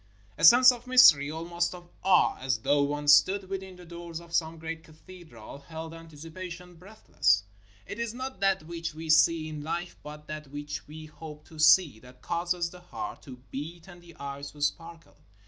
A 0.35 0.43
sense 0.43 0.71
of 0.71 0.87
mystery, 0.87 1.29
almost 1.29 1.75
of 1.75 1.87
awe, 2.03 2.35
as 2.39 2.57
though 2.57 2.81
one 2.81 3.07
stood 3.07 3.47
within 3.47 3.75
the 3.75 3.85
doors 3.85 4.19
of 4.19 4.33
some 4.33 4.57
great 4.57 4.83
cathedral, 4.83 5.59
held 5.59 5.93
antici 5.93 6.31
pation 6.31 6.75
breathless. 6.79 7.43
It 7.85 7.99
is 7.99 8.11
not 8.11 8.39
that 8.39 8.63
which 8.63 8.95
we 8.95 9.11
see 9.11 9.47
in 9.47 9.61
life, 9.61 9.95
but 10.01 10.25
that 10.25 10.47
which 10.49 10.87
we 10.87 11.05
hope 11.05 11.45
to 11.49 11.59
see, 11.59 11.99
that 11.99 12.23
causes 12.23 12.71
the 12.71 12.81
heart 12.81 13.21
to 13.21 13.43
beat 13.51 13.87
and 13.87 14.01
the 14.01 14.15
eyes 14.19 14.49
to 14.53 14.61
sparkle. 14.63 15.17